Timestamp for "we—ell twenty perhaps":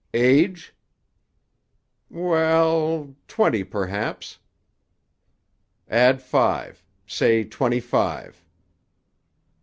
2.09-4.39